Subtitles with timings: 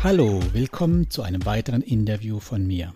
[0.00, 2.94] Hallo, willkommen zu einem weiteren Interview von mir.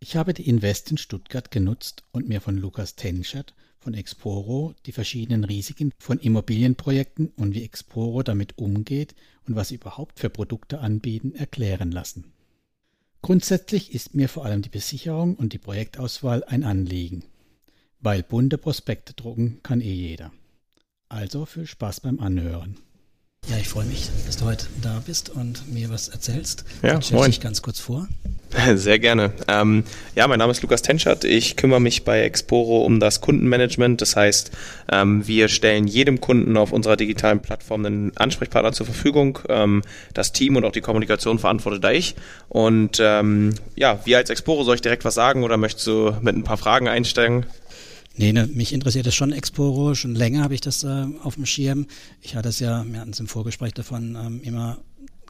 [0.00, 4.90] Ich habe die Invest in Stuttgart genutzt und mir von Lukas Tenschert von Exporo die
[4.90, 9.14] verschiedenen Risiken von Immobilienprojekten und wie Exporo damit umgeht
[9.46, 12.32] und was sie überhaupt für Produkte anbieten, erklären lassen.
[13.22, 17.22] Grundsätzlich ist mir vor allem die Besicherung und die Projektauswahl ein Anliegen,
[18.00, 20.32] weil bunte Prospekte drucken kann eh jeder.
[21.08, 22.80] Also viel Spaß beim Anhören.
[23.46, 26.64] Ja, ich freue mich, dass du heute da bist und mir was erzählst.
[26.82, 27.30] Ja, Stell moin.
[27.30, 28.06] dich ganz kurz vor.
[28.74, 29.32] Sehr gerne.
[29.46, 31.24] Ähm, ja, mein Name ist Lukas Tenschert.
[31.24, 34.02] Ich kümmere mich bei Exporo um das Kundenmanagement.
[34.02, 34.50] Das heißt,
[34.92, 39.38] ähm, wir stellen jedem Kunden auf unserer digitalen Plattform einen Ansprechpartner zur Verfügung.
[39.48, 42.16] Ähm, das Team und auch die Kommunikation verantwortet da ich.
[42.50, 46.36] Und ähm, ja, wir als Exporo, soll ich direkt was sagen oder möchtest du mit
[46.36, 47.46] ein paar Fragen einsteigen?
[48.18, 49.94] Nee, ne, mich interessiert das schon Exporo.
[49.94, 51.86] Schon länger habe ich das äh, auf dem Schirm.
[52.20, 54.78] Ich hatte es ja, wir hatten es im Vorgespräch davon ähm, immer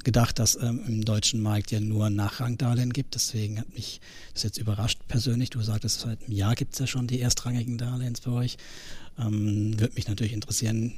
[0.05, 3.15] gedacht, dass ähm, im deutschen Markt ja nur Nachrangdarlehen gibt.
[3.15, 4.01] Deswegen hat mich
[4.33, 5.51] das jetzt überrascht persönlich.
[5.51, 8.57] Du sagtest, seit einem Jahr gibt es ja schon die erstrangigen Darlehens bei euch.
[9.19, 10.95] Ähm, Würde mich natürlich interessieren,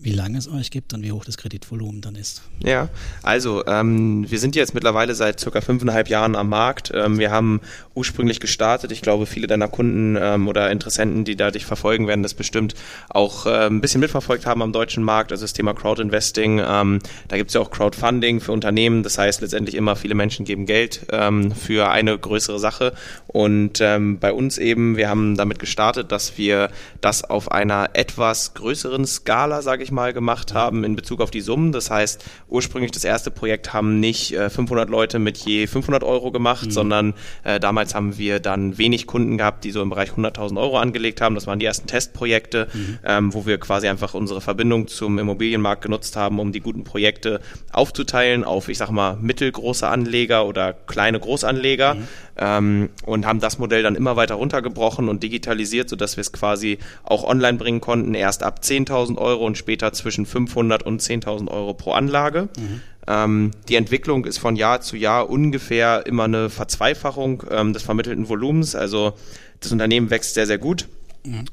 [0.00, 2.42] wie lange es euch gibt und wie hoch das Kreditvolumen dann ist.
[2.62, 2.88] Ja,
[3.22, 6.92] also ähm, wir sind jetzt mittlerweile seit circa fünfeinhalb Jahren am Markt.
[6.94, 7.60] Ähm, wir haben
[7.94, 8.92] ursprünglich gestartet.
[8.92, 12.74] Ich glaube, viele deiner Kunden ähm, oder Interessenten, die da dich verfolgen, werden das bestimmt
[13.08, 15.32] auch äh, ein bisschen mitverfolgt haben am deutschen Markt.
[15.32, 16.60] Also das Thema Crowdinvesting.
[16.66, 19.04] Ähm, da gibt es ja auch Crowdfunding für Unternehmen.
[19.04, 22.92] Das heißt letztendlich immer, viele Menschen geben Geld ähm, für eine größere Sache.
[23.26, 28.54] Und ähm, bei uns eben, wir haben damit gestartet, dass wir das auf einer etwas
[28.54, 31.72] größeren Skala, sage ich mal, gemacht haben in Bezug auf die Summen.
[31.72, 36.30] Das heißt, ursprünglich das erste Projekt haben nicht äh, 500 Leute mit je 500 Euro
[36.30, 36.70] gemacht, mhm.
[36.70, 40.78] sondern äh, damals haben wir dann wenig Kunden gehabt, die so im Bereich 100.000 Euro
[40.78, 41.34] angelegt haben.
[41.34, 42.98] Das waren die ersten Testprojekte, mhm.
[43.04, 47.40] ähm, wo wir quasi einfach unsere Verbindung zum Immobilienmarkt genutzt haben, um die guten Projekte
[47.72, 51.94] aufzuteilen auf, ich sag mal, mittelgroße Anleger oder kleine Großanleger.
[51.94, 52.08] Mhm.
[52.36, 56.78] Ähm, und haben das Modell dann immer weiter runtergebrochen und digitalisiert, sodass wir es quasi
[57.04, 61.74] auch online bringen konnten, erst ab 10.000 Euro und später zwischen 500 und 10.000 Euro
[61.74, 62.48] pro Anlage.
[62.58, 62.80] Mhm.
[63.06, 68.28] Ähm, die Entwicklung ist von Jahr zu Jahr ungefähr immer eine Verzweifachung ähm, des vermittelten
[68.28, 68.74] Volumens.
[68.74, 69.12] Also
[69.60, 70.86] das Unternehmen wächst sehr, sehr gut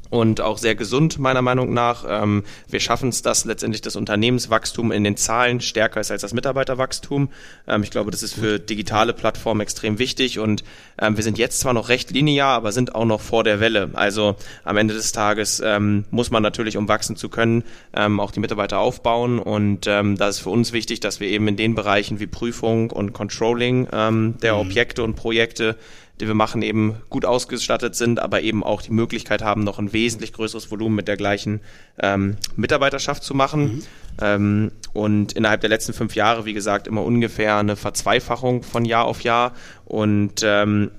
[0.09, 2.03] und auch sehr gesund meiner Meinung nach.
[2.07, 6.33] Ähm, wir schaffen es, dass letztendlich das Unternehmenswachstum in den Zahlen stärker ist als das
[6.33, 7.29] Mitarbeiterwachstum.
[7.67, 10.65] Ähm, ich glaube, das ist für digitale Plattformen extrem wichtig und
[10.99, 13.91] ähm, wir sind jetzt zwar noch recht linear, aber sind auch noch vor der Welle.
[13.93, 18.31] Also am Ende des Tages ähm, muss man natürlich, um wachsen zu können, ähm, auch
[18.31, 21.75] die Mitarbeiter aufbauen und ähm, da ist für uns wichtig, dass wir eben in den
[21.75, 24.59] Bereichen wie Prüfung und Controlling der mhm.
[24.59, 25.77] Objekte und Projekte
[26.21, 29.91] die wir machen, eben gut ausgestattet sind, aber eben auch die Möglichkeit haben, noch ein
[29.91, 31.61] wesentlich größeres Volumen mit der gleichen
[31.99, 33.63] ähm, Mitarbeiterschaft zu machen.
[33.63, 33.83] Mhm.
[34.21, 39.05] Ähm, und innerhalb der letzten fünf Jahre, wie gesagt, immer ungefähr eine Verzweifachung von Jahr
[39.05, 39.53] auf Jahr
[39.85, 40.91] und ähm,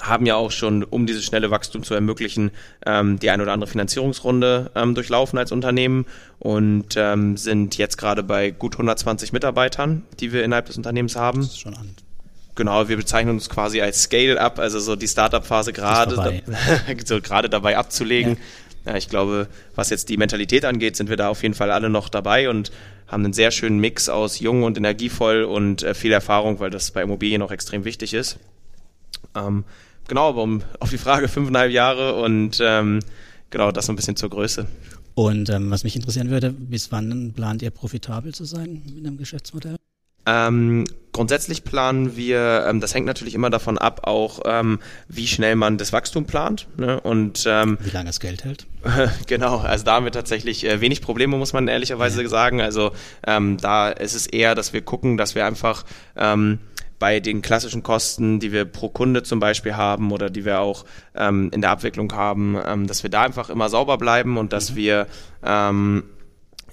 [0.00, 2.52] haben ja auch schon, um dieses schnelle Wachstum zu ermöglichen,
[2.86, 6.06] ähm, die ein oder andere Finanzierungsrunde ähm, durchlaufen als Unternehmen
[6.38, 11.40] und ähm, sind jetzt gerade bei gut 120 Mitarbeitern, die wir innerhalb des Unternehmens haben.
[11.40, 11.94] Das ist schon an
[12.54, 16.32] Genau, wir bezeichnen uns quasi als Scale-Up, also so die Startup-Phase gerade da,
[17.04, 18.36] so gerade dabei abzulegen.
[18.84, 18.92] Ja.
[18.92, 18.98] ja.
[18.98, 22.08] ich glaube, was jetzt die Mentalität angeht, sind wir da auf jeden Fall alle noch
[22.08, 22.70] dabei und
[23.06, 26.90] haben einen sehr schönen Mix aus jung und energievoll und äh, viel Erfahrung, weil das
[26.90, 28.38] bei Immobilien auch extrem wichtig ist.
[29.34, 29.64] Ähm,
[30.08, 33.00] genau, aber um auf die Frage fünfeinhalb Jahre und ähm,
[33.50, 34.66] genau das so ein bisschen zur Größe.
[35.14, 39.18] Und ähm, was mich interessieren würde, bis wann plant ihr profitabel zu sein mit einem
[39.18, 39.76] Geschäftsmodell?
[40.26, 40.84] Ähm,
[41.20, 45.76] grundsätzlich planen wir, ähm, das hängt natürlich immer davon ab, auch ähm, wie schnell man
[45.76, 46.98] das Wachstum plant ne?
[46.98, 48.64] und ähm, wie lange das Geld hält.
[49.26, 52.28] genau, also da haben wir tatsächlich äh, wenig Probleme, muss man ehrlicherweise ja.
[52.30, 52.62] sagen.
[52.62, 52.92] Also
[53.26, 55.84] ähm, da ist es eher, dass wir gucken, dass wir einfach
[56.16, 56.58] ähm,
[56.98, 60.86] bei den klassischen Kosten, die wir pro Kunde zum Beispiel haben oder die wir auch
[61.14, 64.70] ähm, in der Abwicklung haben, ähm, dass wir da einfach immer sauber bleiben und dass
[64.70, 64.76] mhm.
[64.76, 65.06] wir
[65.44, 66.04] ähm,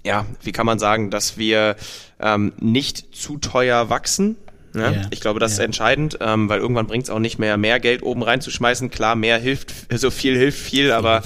[0.07, 1.75] ja, wie kann man sagen, dass wir
[2.19, 4.38] ähm, nicht zu teuer wachsen.
[4.74, 4.92] Ja?
[4.92, 5.07] Yeah.
[5.09, 5.59] Ich glaube, das yeah.
[5.59, 8.89] ist entscheidend, ähm, weil irgendwann bringt es auch nicht mehr, mehr Geld oben reinzuschmeißen.
[8.89, 11.24] Klar, mehr hilft, so viel hilft viel, aber,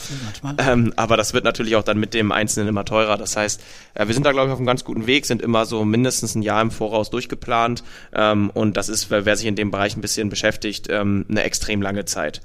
[0.58, 3.18] ähm, aber das wird natürlich auch dann mit dem Einzelnen immer teurer.
[3.18, 3.62] Das heißt,
[3.94, 6.34] äh, wir sind da, glaube ich, auf einem ganz guten Weg, sind immer so mindestens
[6.34, 7.84] ein Jahr im Voraus durchgeplant
[8.14, 11.44] ähm, und das ist, wer, wer sich in dem Bereich ein bisschen beschäftigt, ähm, eine
[11.44, 12.42] extrem lange Zeit.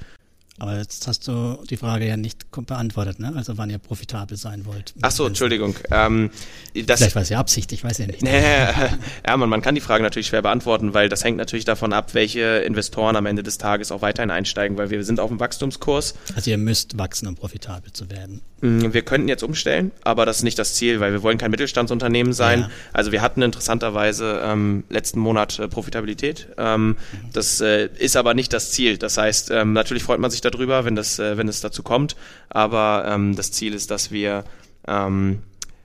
[0.59, 3.33] Aber jetzt hast du die Frage ja nicht beantwortet, ne?
[3.37, 4.95] Also wann ihr profitabel sein wollt.
[5.03, 5.75] Ach so, Entschuldigung.
[5.91, 6.31] Ähm,
[6.73, 8.23] Vielleicht war es ja Absicht, ich weiß ja nicht.
[9.27, 12.15] ja, man, man kann die Frage natürlich schwer beantworten, weil das hängt natürlich davon ab,
[12.15, 16.15] welche Investoren am Ende des Tages auch weiterhin einsteigen, weil wir sind auf dem Wachstumskurs.
[16.35, 18.41] Also ihr müsst wachsen, um profitabel zu werden.
[18.63, 21.51] Mm, wir könnten jetzt umstellen, aber das ist nicht das Ziel, weil wir wollen kein
[21.51, 22.61] Mittelstandsunternehmen sein.
[22.61, 22.71] Ja.
[22.93, 26.49] Also wir hatten interessanterweise ähm, letzten Monat äh, Profitabilität.
[26.57, 26.97] Ähm, mhm.
[27.33, 28.97] Das äh, ist aber nicht das Ziel.
[28.97, 32.17] Das heißt, ähm, natürlich freut man sich darüber, wenn das, äh, wenn es dazu kommt.
[32.49, 34.45] Aber ähm, das Ziel ist, dass wir,
[34.87, 35.43] ähm,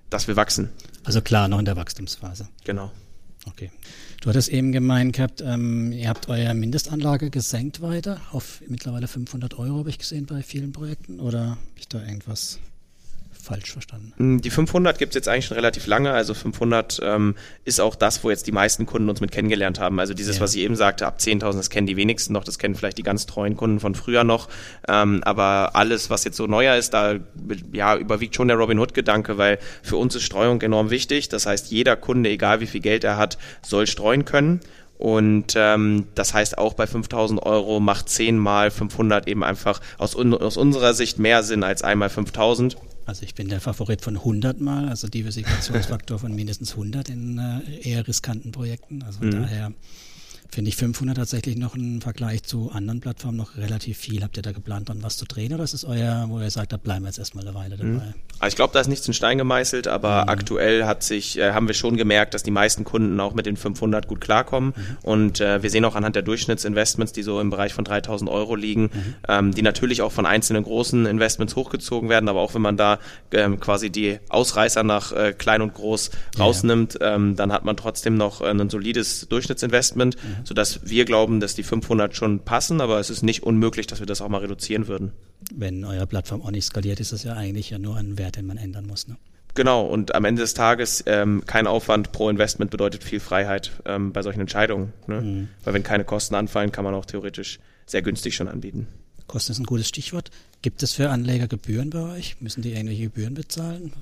[0.09, 0.69] dass wir wachsen.
[1.03, 2.47] Also klar, noch in der Wachstumsphase.
[2.63, 2.91] Genau.
[3.47, 3.71] Okay.
[4.21, 9.57] Du hattest eben gemeint gehabt, ähm, ihr habt eure Mindestanlage gesenkt weiter auf mittlerweile 500
[9.57, 11.19] Euro, habe ich gesehen bei vielen Projekten.
[11.19, 12.59] Oder habe ich da irgendwas
[13.41, 14.13] falsch verstanden?
[14.17, 16.11] Mm, die 500 gibt es jetzt eigentlich schon relativ lange.
[16.11, 17.35] Also 500 ähm,
[17.65, 19.99] ist auch das, wo jetzt die meisten Kunden uns mit kennengelernt haben.
[19.99, 20.41] Also dieses, ja.
[20.41, 22.43] was ich eben sagte, ab 10.000, das kennen die wenigsten noch.
[22.43, 24.47] Das kennen vielleicht die ganz treuen Kunden von früher noch.
[24.87, 27.15] Ähm, aber alles, was jetzt so neuer ist, da
[27.73, 31.29] ja, überwiegt schon der Robin Hood-Gedanke, weil für uns ist Streuung enorm wichtig.
[31.29, 34.61] Das heißt, jeder Kunde, egal wie viel Geld er hat, soll streuen können.
[35.01, 40.15] Und ähm, das heißt auch bei 5000 Euro macht 10 mal 500 eben einfach aus,
[40.15, 42.77] aus unserer Sicht mehr Sinn als einmal 5000.
[43.05, 47.89] Also ich bin der Favorit von 100 mal, also Diversifikationsfaktor von mindestens 100 in äh,
[47.89, 49.03] eher riskanten Projekten.
[49.03, 49.31] Also mhm.
[49.31, 49.73] daher
[50.51, 54.21] finde ich 500 tatsächlich noch im Vergleich zu anderen Plattformen noch relativ viel.
[54.21, 56.73] Habt ihr da geplant, dann was zu drehen oder ist es euer, wo ihr sagt,
[56.73, 57.95] da bleiben wir jetzt erstmal eine Weile mhm.
[57.99, 58.05] dabei?
[58.07, 58.47] Mhm.
[58.47, 60.29] Ich glaube, da ist nichts in Stein gemeißelt, aber mhm.
[60.29, 63.55] aktuell hat sich, äh, haben wir schon gemerkt, dass die meisten Kunden auch mit den
[63.55, 64.97] 500 gut klarkommen mhm.
[65.03, 68.55] und äh, wir sehen auch anhand der Durchschnittsinvestments, die so im Bereich von 3000 Euro
[68.55, 69.15] liegen, mhm.
[69.29, 72.99] ähm, die natürlich auch von einzelnen großen Investments hochgezogen werden, aber auch wenn man da
[73.31, 77.15] ähm, quasi die Ausreißer nach äh, klein und groß rausnimmt, ja.
[77.15, 80.17] ähm, dann hat man trotzdem noch äh, ein solides Durchschnittsinvestment.
[80.43, 84.07] Sodass wir glauben, dass die 500 schon passen, aber es ist nicht unmöglich, dass wir
[84.07, 85.11] das auch mal reduzieren würden.
[85.53, 88.45] Wenn eure Plattform auch nicht skaliert, ist das ja eigentlich ja nur ein Wert, den
[88.45, 89.07] man ändern muss.
[89.07, 89.17] Ne?
[89.53, 94.13] Genau, und am Ende des Tages ähm, kein Aufwand pro Investment bedeutet viel Freiheit ähm,
[94.13, 94.93] bei solchen Entscheidungen.
[95.07, 95.21] Ne?
[95.21, 95.47] Mhm.
[95.63, 98.87] Weil wenn keine Kosten anfallen, kann man auch theoretisch sehr günstig schon anbieten.
[99.27, 100.29] Kosten ist ein gutes Stichwort.
[100.61, 102.37] Gibt es für Anleger Gebühren bei euch?
[102.39, 103.93] Müssen die irgendwelche Gebühren bezahlen?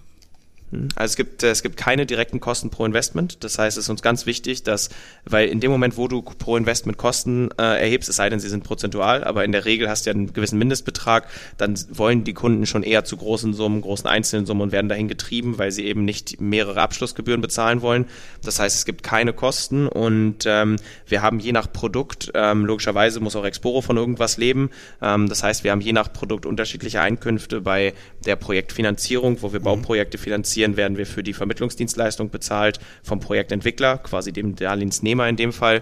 [0.95, 3.43] Also es gibt, es gibt keine direkten Kosten pro Investment.
[3.43, 4.89] Das heißt, es ist uns ganz wichtig, dass,
[5.25, 8.49] weil in dem Moment, wo du pro Investment Kosten äh, erhebst, es sei denn, sie
[8.49, 11.27] sind prozentual, aber in der Regel hast du ja einen gewissen Mindestbetrag,
[11.57, 15.07] dann wollen die Kunden schon eher zu großen Summen, großen einzelnen Summen und werden dahin
[15.07, 18.05] getrieben, weil sie eben nicht mehrere Abschlussgebühren bezahlen wollen.
[18.43, 20.75] Das heißt, es gibt keine Kosten und ähm,
[21.07, 24.69] wir haben je nach Produkt, ähm, logischerweise muss auch Exporo von irgendwas leben.
[25.01, 27.93] Ähm, das heißt, wir haben je nach Produkt unterschiedliche Einkünfte bei
[28.25, 29.65] der Projektfinanzierung, wo wir mhm.
[29.65, 35.35] Bauprojekte finanzieren finanzieren, werden wir für die Vermittlungsdienstleistung bezahlt vom Projektentwickler, quasi dem Darlehensnehmer in
[35.35, 35.81] dem Fall.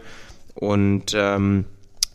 [0.56, 1.66] Und ähm,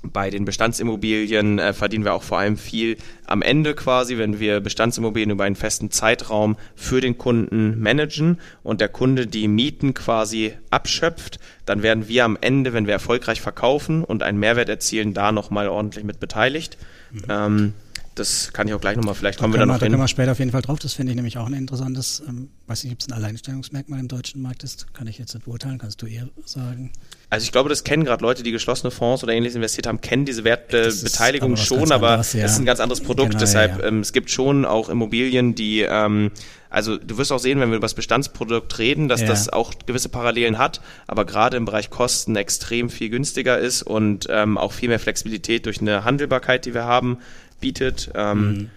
[0.04, 4.60] bei den Bestandsimmobilien äh, verdienen wir auch vor allem viel am Ende quasi, wenn wir
[4.60, 10.54] Bestandsimmobilien über einen festen Zeitraum für den Kunden managen und der Kunde die Mieten quasi
[10.70, 15.30] abschöpft, dann werden wir am Ende, wenn wir erfolgreich verkaufen und einen Mehrwert erzielen, da
[15.30, 16.78] nochmal ordentlich mit beteiligt.
[17.12, 17.22] Mhm.
[17.28, 17.74] Ähm,
[18.14, 19.80] das kann ich auch gleich nochmal, vielleicht kommen da wir da noch hin.
[19.80, 20.78] Da kommen wir später auf jeden Fall drauf.
[20.78, 24.08] Das finde ich nämlich auch ein interessantes, ähm, weiß nicht, ob es ein Alleinstellungsmerkmal im
[24.08, 24.92] deutschen Markt ist.
[24.94, 26.92] Kann ich jetzt nicht beurteilen, kannst du eher sagen.
[27.32, 30.26] Also ich glaube, das kennen gerade Leute, die geschlossene Fonds oder ähnliches investiert haben, kennen
[30.26, 32.44] diese Wertbeteiligung schon, aber anderes, ja.
[32.44, 33.30] ist ein ganz anderes Produkt.
[33.30, 33.88] Genau, Deshalb, ja, ja.
[33.88, 36.30] Ähm, es gibt schon auch Immobilien, die, ähm,
[36.68, 40.10] also du wirst auch sehen, wenn wir über das Bestandsprodukt reden, dass das auch gewisse
[40.10, 44.90] Parallelen hat, aber gerade im Bereich Kosten extrem viel günstiger ist und ähm, auch viel
[44.90, 47.18] mehr Flexibilität durch eine Handelbarkeit, die wir haben,
[47.62, 48.10] bietet.
[48.14, 48.70] Ähm, mhm.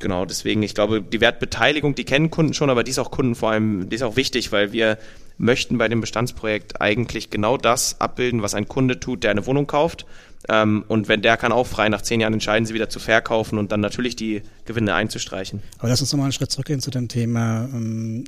[0.00, 3.34] Genau, deswegen, ich glaube, die Wertbeteiligung, die kennen Kunden schon, aber die ist auch Kunden
[3.34, 4.96] vor allem, die ist auch wichtig, weil wir
[5.38, 9.66] möchten bei dem Bestandsprojekt eigentlich genau das abbilden, was ein Kunde tut, der eine Wohnung
[9.66, 10.06] kauft.
[10.48, 13.58] Ähm, und wenn der kann auch frei nach zehn Jahren entscheiden, sie wieder zu verkaufen
[13.58, 15.62] und dann natürlich die Gewinne einzustreichen.
[15.78, 18.24] Aber lass uns nochmal einen Schritt zurückgehen zu dem Thema ähm,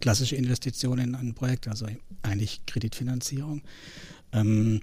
[0.00, 1.86] klassische Investitionen in ein Projekt, also
[2.22, 3.62] eigentlich Kreditfinanzierung.
[4.32, 4.80] Ähm,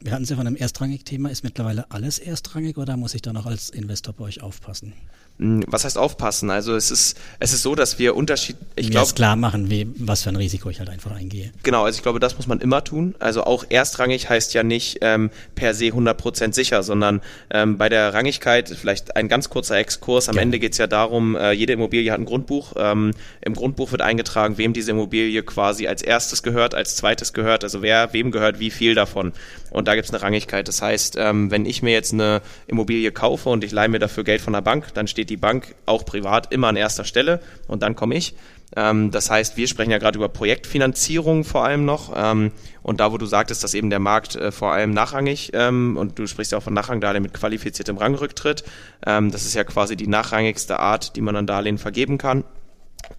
[0.00, 1.30] wir hatten es ja von einem Erstrangig-Thema.
[1.30, 4.94] Ist mittlerweile alles erstrangig oder muss ich da noch als Investor bei euch aufpassen?
[5.40, 6.50] Hm, was heißt aufpassen?
[6.50, 9.12] Also es ist, es ist so, dass wir Unterschied, ich glaube.
[9.14, 11.50] klar machen, wie, was für ein Risiko ich halt einfach eingehe.
[11.62, 13.14] Genau, also ich glaube, das muss man immer tun.
[13.20, 18.12] Also auch erstrangig heißt ja nicht ähm, per se 100% sicher, sondern ähm, bei der
[18.12, 20.42] Rangigkeit, vielleicht ein ganz kurzer Exkurs, am ja.
[20.42, 22.74] Ende geht es ja darum, äh, jede Immobilie hat ein Grundbuch.
[22.76, 27.64] Ähm, Im Grundbuch wird eingetragen, wem diese Immobilie quasi als erstes gehört, als zweites gehört,
[27.64, 29.32] also wer, wem gehört wie viel davon.
[29.70, 30.68] Und da gibt es eine Rangigkeit.
[30.68, 34.24] Das heißt, ähm, wenn ich mir jetzt eine Immobilie kaufe und ich leihe mir dafür
[34.24, 37.82] Geld von der Bank, dann steht die Bank auch privat immer an erster Stelle und
[37.82, 38.34] dann komme ich.
[38.76, 42.12] Ähm, das heißt, wir sprechen ja gerade über Projektfinanzierung vor allem noch.
[42.14, 45.96] Ähm, und da, wo du sagtest, dass eben der Markt äh, vor allem nachrangig, ähm,
[45.96, 48.64] und du sprichst ja auch von Nachrangdarlehen mit qualifiziertem Rangrücktritt,
[49.06, 52.44] ähm, das ist ja quasi die nachrangigste Art, die man an Darlehen vergeben kann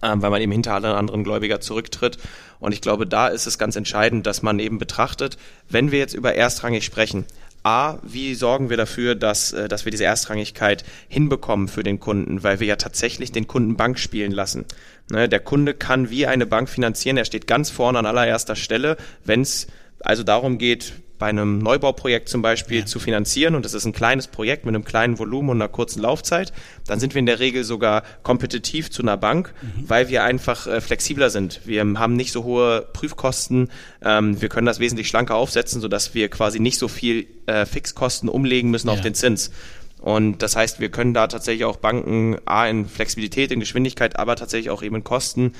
[0.00, 2.18] weil man eben hinter alle anderen Gläubiger zurücktritt.
[2.58, 5.36] Und ich glaube, da ist es ganz entscheidend, dass man eben betrachtet,
[5.68, 7.26] wenn wir jetzt über erstrangig sprechen,
[7.64, 12.42] A, wie sorgen wir dafür, dass, äh, dass wir diese Erstrangigkeit hinbekommen für den Kunden,
[12.42, 14.64] weil wir ja tatsächlich den Kunden Bank spielen lassen.
[15.10, 18.96] Ne, der Kunde kann wie eine Bank finanzieren, er steht ganz vorne an allererster Stelle,
[19.24, 19.68] wenn es
[20.00, 22.84] also darum geht, bei einem Neubauprojekt zum Beispiel ja.
[22.84, 26.02] zu finanzieren und das ist ein kleines Projekt mit einem kleinen Volumen und einer kurzen
[26.02, 26.52] Laufzeit,
[26.88, 29.88] dann sind wir in der Regel sogar kompetitiv zu einer Bank, mhm.
[29.88, 31.60] weil wir einfach äh, flexibler sind.
[31.64, 33.70] Wir haben nicht so hohe Prüfkosten,
[34.04, 38.28] ähm, wir können das wesentlich schlanker aufsetzen, sodass wir quasi nicht so viel äh, Fixkosten
[38.28, 38.94] umlegen müssen ja.
[38.94, 39.52] auf den Zins.
[40.00, 44.34] Und das heißt, wir können da tatsächlich auch Banken A in Flexibilität, in Geschwindigkeit, aber
[44.34, 45.52] tatsächlich auch eben in Kosten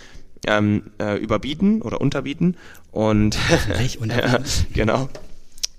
[0.44, 2.56] ähm, äh, überbieten oder unterbieten.
[2.90, 3.38] Und
[4.00, 4.44] unterbieten.
[4.74, 5.08] genau.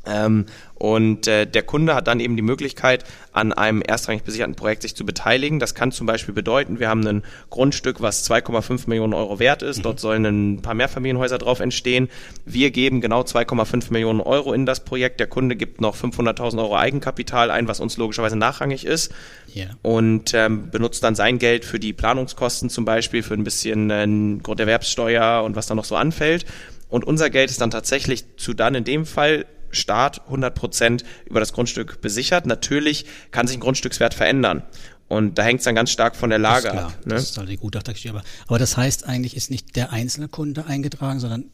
[0.06, 0.46] Ähm,
[0.76, 4.96] und äh, der Kunde hat dann eben die Möglichkeit, an einem erstrangig besicherten Projekt sich
[4.96, 5.60] zu beteiligen.
[5.60, 9.78] Das kann zum Beispiel bedeuten, wir haben ein Grundstück, was 2,5 Millionen Euro wert ist.
[9.78, 9.84] Mhm.
[9.84, 12.10] Dort sollen ein paar Mehrfamilienhäuser drauf entstehen.
[12.46, 15.22] Wir geben genau 2,5 Millionen Euro in das Projekt.
[15.22, 19.14] Der Kunde gibt noch 500.000 Euro Eigenkapital ein, was uns logischerweise nachrangig ist.
[19.56, 19.70] Yeah.
[19.84, 24.42] Und ähm, benutzt dann sein Geld für die Planungskosten zum Beispiel, für ein bisschen äh,
[24.42, 26.46] Grunderwerbssteuer und was da noch so anfällt.
[26.90, 31.40] Und unser Geld ist dann tatsächlich zu dann in dem Fall Staat 100 Prozent über
[31.40, 32.46] das Grundstück besichert.
[32.46, 34.64] Natürlich kann sich ein Grundstückswert verändern.
[35.08, 37.06] Und da hängt es dann ganz stark von der Lage das ab.
[37.06, 37.16] Ne?
[37.16, 38.18] Das ist halt die Gutachtergeschichte.
[38.18, 41.46] Aber, aber das heißt eigentlich ist nicht der einzelne Kunde eingetragen, sondern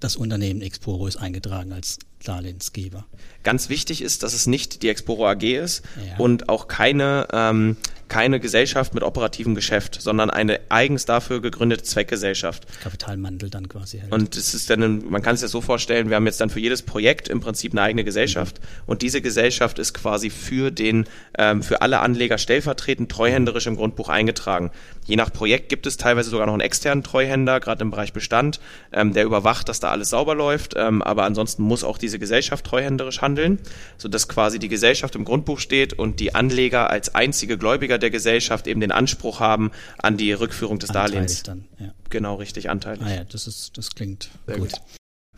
[0.00, 3.06] das Unternehmen Exporo ist eingetragen als Darlehensgeber.
[3.42, 6.16] Ganz wichtig ist, dass es nicht die Exporo AG ist ja.
[6.18, 7.76] und auch keine ähm,
[8.08, 12.66] keine Gesellschaft mit operativem Geschäft, sondern eine eigens dafür gegründete Zweckgesellschaft.
[12.82, 14.00] Kapitalmantel dann quasi.
[14.00, 14.12] Halt.
[14.12, 16.60] Und es ist dann, man kann es ja so vorstellen, wir haben jetzt dann für
[16.60, 18.60] jedes Projekt im Prinzip eine eigene Gesellschaft.
[18.60, 18.82] Mhm.
[18.86, 24.08] Und diese Gesellschaft ist quasi für den, ähm, für alle Anleger stellvertretend treuhänderisch im Grundbuch
[24.08, 24.70] eingetragen.
[25.04, 28.60] Je nach Projekt gibt es teilweise sogar noch einen externen Treuhänder, gerade im Bereich Bestand,
[28.92, 30.74] ähm, der überwacht, dass da alles sauber läuft.
[30.76, 33.58] Ähm, aber ansonsten muss auch diese Gesellschaft treuhänderisch handeln,
[33.96, 38.66] sodass quasi die Gesellschaft im Grundbuch steht und die Anleger als einzige Gläubiger der Gesellschaft
[38.66, 41.42] eben den Anspruch haben an die Rückführung des Anteilig Darlehens.
[41.42, 41.94] Dann, ja.
[42.10, 43.02] Genau, richtig, anteilig.
[43.04, 44.72] Ah ja, das ist, das klingt Sehr gut.
[44.72, 44.80] gut.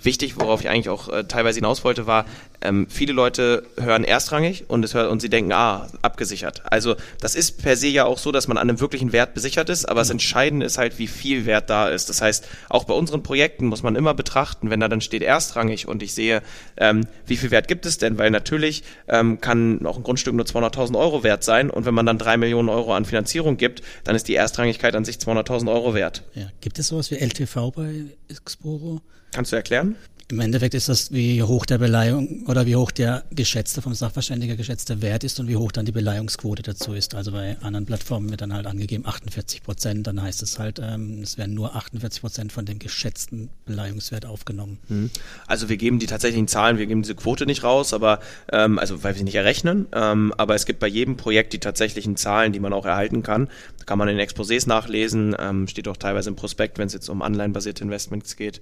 [0.02, 2.24] Wichtig, worauf ich eigentlich auch äh, teilweise hinaus wollte, war,
[2.62, 6.62] ähm, viele Leute hören erstrangig und, es hört, und sie denken, ah, abgesichert.
[6.70, 9.68] Also das ist per se ja auch so, dass man an einem wirklichen Wert besichert
[9.68, 10.02] ist, aber mhm.
[10.02, 12.08] das Entscheidende ist halt, wie viel Wert da ist.
[12.08, 15.88] Das heißt, auch bei unseren Projekten muss man immer betrachten, wenn da dann steht erstrangig
[15.88, 16.42] und ich sehe,
[16.76, 18.18] ähm, wie viel Wert gibt es denn?
[18.18, 22.06] Weil natürlich ähm, kann auch ein Grundstück nur 200.000 Euro wert sein und wenn man
[22.06, 25.94] dann drei Millionen Euro an Finanzierung gibt, dann ist die Erstrangigkeit an sich 200.000 Euro
[25.94, 26.24] wert.
[26.34, 26.50] Ja.
[26.60, 29.00] Gibt es sowas wie LTV bei Exporo?
[29.32, 29.96] Kannst du erklären?
[30.30, 34.54] Im Endeffekt ist das, wie hoch der Beleihung oder wie hoch der geschätzte, vom Sachverständiger
[34.54, 37.16] geschätzte Wert ist und wie hoch dann die Beleihungsquote dazu ist.
[37.16, 41.20] Also bei anderen Plattformen wird dann halt angegeben 48 Prozent, dann heißt es halt, ähm,
[41.22, 44.78] es werden nur 48 Prozent von dem geschätzten Beleihungswert aufgenommen.
[44.88, 45.10] Mhm.
[45.48, 48.20] Also wir geben die tatsächlichen Zahlen, wir geben diese Quote nicht raus, aber
[48.52, 51.58] ähm, also weil wir sie nicht errechnen, ähm, aber es gibt bei jedem Projekt die
[51.58, 53.48] tatsächlichen Zahlen, die man auch erhalten kann.
[53.78, 57.08] Da kann man in Exposés nachlesen, ähm, steht auch teilweise im Prospekt, wenn es jetzt
[57.08, 58.60] um anleihenbasierte Investments geht.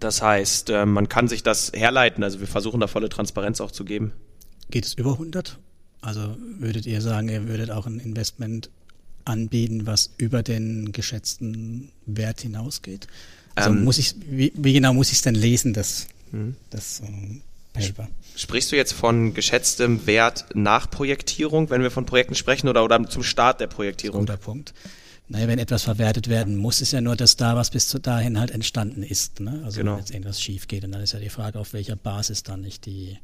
[0.00, 2.22] Das heißt, äh, man kann sich das herleiten.
[2.24, 4.12] Also wir versuchen da volle Transparenz auch zu geben.
[4.70, 5.58] Geht es über 100?
[6.00, 8.70] Also würdet ihr sagen, ihr würdet auch ein Investment
[9.24, 13.06] anbieten, was über den geschätzten Wert hinausgeht?
[13.54, 16.56] Also ähm, muss ich, wie, wie, genau muss ich es denn lesen, das, hm.
[16.70, 17.40] das ähm,
[17.72, 18.08] Paper?
[18.36, 23.02] Sprichst du jetzt von geschätztem Wert nach Projektierung, wenn wir von Projekten sprechen, oder, oder
[23.08, 24.20] zum Start der Projektierung?
[24.20, 24.74] Guter Punkt
[25.28, 28.38] naja, wenn etwas verwertet werden muss, ist ja nur das da, was bis zu dahin
[28.38, 29.40] halt entstanden ist.
[29.40, 29.62] Ne?
[29.64, 29.92] Also genau.
[29.92, 30.84] wenn jetzt irgendwas schief geht.
[30.84, 33.16] Und dann ist ja die Frage, auf welcher Basis dann nicht die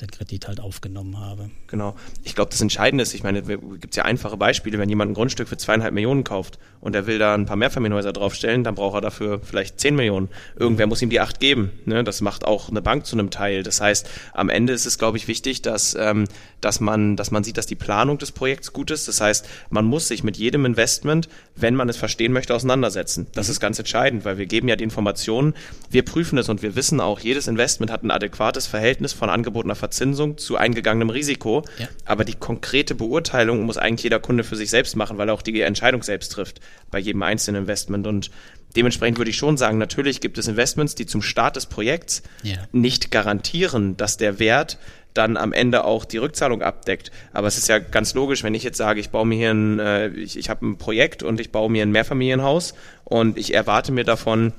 [0.00, 1.50] den Kredit halt aufgenommen habe.
[1.66, 1.96] Genau.
[2.24, 5.48] Ich glaube, das Entscheidende ist, ich meine, gibt ja einfache Beispiele, wenn jemand ein Grundstück
[5.48, 9.00] für zweieinhalb Millionen kauft und er will da ein paar Mehrfamilienhäuser draufstellen, dann braucht er
[9.00, 10.28] dafür vielleicht zehn Millionen.
[10.56, 11.72] Irgendwer muss ihm die acht geben.
[11.84, 12.04] Ne?
[12.04, 13.62] Das macht auch eine Bank zu einem Teil.
[13.62, 16.24] Das heißt, am Ende ist es, glaube ich, wichtig, dass, ähm,
[16.60, 19.08] dass, man, dass man sieht, dass die Planung des Projekts gut ist.
[19.08, 21.28] Das heißt, man muss sich mit jedem Investment,
[21.60, 23.26] wenn man es verstehen möchte, auseinandersetzen.
[23.34, 23.52] Das mhm.
[23.52, 25.54] ist ganz entscheidend, weil wir geben ja die Informationen,
[25.90, 29.74] wir prüfen es und wir wissen auch, jedes Investment hat ein adäquates Verhältnis von angebotener
[29.74, 31.64] Verzinsung zu eingegangenem Risiko.
[31.78, 31.88] Ja.
[32.04, 35.42] Aber die konkrete Beurteilung muss eigentlich jeder Kunde für sich selbst machen, weil er auch
[35.42, 36.60] die Entscheidung selbst trifft
[36.90, 38.06] bei jedem einzelnen Investment.
[38.06, 38.30] Und
[38.76, 42.56] dementsprechend würde ich schon sagen, natürlich gibt es Investments, die zum Start des Projekts ja.
[42.72, 44.78] nicht garantieren, dass der Wert
[45.14, 47.10] dann am Ende auch die Rückzahlung abdeckt.
[47.32, 49.78] Aber es ist ja ganz logisch, wenn ich jetzt sage, ich baue mir hier ein,
[49.80, 53.90] äh, ich, ich habe ein Projekt und ich baue mir ein Mehrfamilienhaus und ich erwarte
[53.90, 54.52] mir davon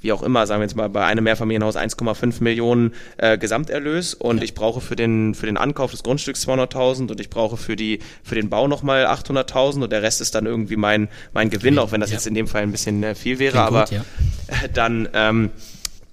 [0.00, 4.38] wie auch immer, sagen wir jetzt mal bei einem Mehrfamilienhaus 1,5 Millionen äh, Gesamterlös und
[4.38, 4.44] ja.
[4.44, 8.00] ich brauche für den für den Ankauf des Grundstücks 200.000 und ich brauche für die
[8.22, 11.92] für den Bau nochmal 800.000 und der Rest ist dann irgendwie mein mein Gewinn, auch
[11.92, 12.16] wenn das ja.
[12.16, 14.04] jetzt in dem Fall ein bisschen äh, viel wäre, Klingt aber gut, ja.
[14.74, 15.50] dann ähm,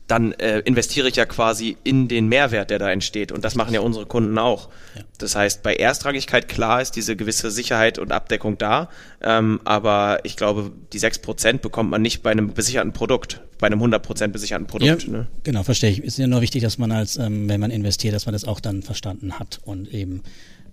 [0.08, 3.32] dann äh, investiere ich ja quasi in den Mehrwert, der da entsteht.
[3.32, 4.70] Und das machen ja unsere Kunden auch.
[4.96, 5.02] Ja.
[5.18, 8.90] Das heißt, bei Erstrangigkeit, klar ist diese gewisse Sicherheit und Abdeckung da.
[9.22, 13.68] Ähm, aber ich glaube, die sechs Prozent bekommt man nicht bei einem besicherten Produkt, bei
[13.68, 15.04] einem 100% besicherten Produkt.
[15.04, 15.28] Ja, ne?
[15.44, 16.02] Genau, verstehe ich.
[16.02, 18.62] Ist ja nur wichtig, dass man als, ähm, wenn man investiert, dass man das auch
[18.62, 20.24] dann verstanden hat und eben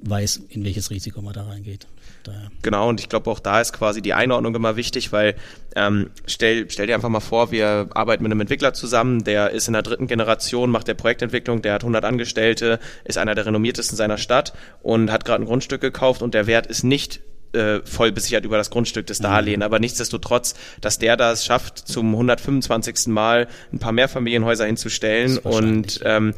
[0.09, 1.87] weiß, in welches Risiko man da reingeht.
[2.25, 2.51] Daher.
[2.63, 5.35] Genau, und ich glaube auch da ist quasi die Einordnung immer wichtig, weil
[5.77, 9.67] ähm, stell, stell dir einfach mal vor, wir arbeiten mit einem Entwickler zusammen, der ist
[9.67, 13.97] in der dritten Generation, macht der Projektentwicklung, der hat 100 Angestellte, ist einer der renommiertesten
[13.97, 17.21] seiner Stadt und hat gerade ein Grundstück gekauft und der Wert ist nicht
[17.55, 19.59] äh, voll besichert über das Grundstück des Darlehen.
[19.59, 19.63] Mhm.
[19.63, 23.07] Aber nichtsdestotrotz, dass der das schafft, zum 125.
[23.09, 26.35] Mal ein paar Mehrfamilienhäuser hinzustellen und ähm,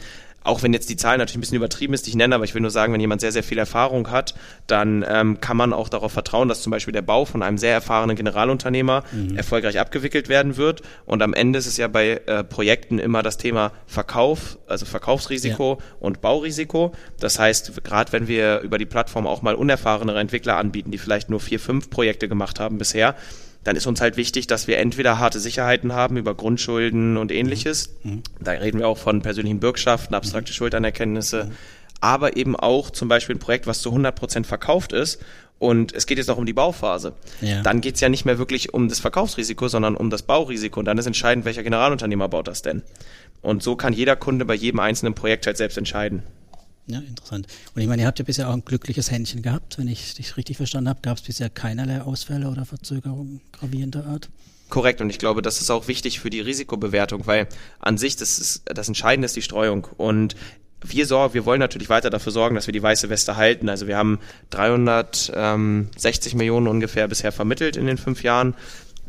[0.46, 2.54] auch wenn jetzt die Zahl natürlich ein bisschen übertrieben ist, die ich nenne, aber ich
[2.54, 4.34] will nur sagen, wenn jemand sehr, sehr viel Erfahrung hat,
[4.66, 7.72] dann ähm, kann man auch darauf vertrauen, dass zum Beispiel der Bau von einem sehr
[7.72, 9.36] erfahrenen Generalunternehmer mhm.
[9.36, 10.82] erfolgreich abgewickelt werden wird.
[11.04, 15.78] Und am Ende ist es ja bei äh, Projekten immer das Thema Verkauf, also Verkaufsrisiko
[15.80, 15.96] ja.
[16.00, 16.92] und Baurisiko.
[17.20, 21.30] Das heißt, gerade wenn wir über die Plattform auch mal unerfahrenere Entwickler anbieten, die vielleicht
[21.30, 23.14] nur vier, fünf Projekte gemacht haben bisher,
[23.66, 27.96] dann ist uns halt wichtig, dass wir entweder harte Sicherheiten haben über Grundschulden und ähnliches.
[28.04, 28.22] Mhm.
[28.38, 30.54] Da reden wir auch von persönlichen Bürgschaften, abstrakte mhm.
[30.54, 31.52] Schuldanerkenntnisse, mhm.
[32.00, 35.20] aber eben auch zum Beispiel ein Projekt, was zu 100 Prozent verkauft ist
[35.58, 37.14] und es geht jetzt noch um die Bauphase.
[37.40, 37.62] Ja.
[37.62, 40.80] Dann geht es ja nicht mehr wirklich um das Verkaufsrisiko, sondern um das Baurisiko.
[40.80, 42.82] Und dann ist entscheidend, welcher Generalunternehmer baut das denn.
[43.42, 46.22] Und so kann jeder Kunde bei jedem einzelnen Projekt halt selbst entscheiden.
[46.88, 47.48] Ja, interessant.
[47.74, 49.78] Und ich meine, ihr habt ja bisher auch ein glückliches Händchen gehabt.
[49.78, 54.28] Wenn ich dich richtig verstanden habe, gab es bisher keinerlei Ausfälle oder Verzögerungen gravierender Art.
[54.68, 58.38] Korrekt, und ich glaube, das ist auch wichtig für die Risikobewertung, weil an sich das,
[58.38, 59.86] ist, das Entscheidende ist die Streuung.
[59.96, 60.36] Und
[60.80, 63.68] wir, sorgen, wir wollen natürlich weiter dafür sorgen, dass wir die weiße Weste halten.
[63.68, 68.54] Also wir haben 360 Millionen ungefähr bisher vermittelt in den fünf Jahren.